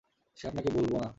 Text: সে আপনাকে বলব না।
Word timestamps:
সে 0.37 0.43
আপনাকে 0.47 0.69
বলব 0.69 0.93
না। 1.01 1.09